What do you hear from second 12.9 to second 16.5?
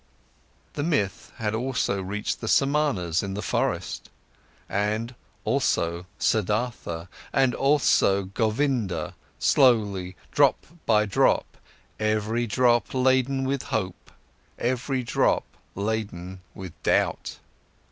laden with hope, every drop laden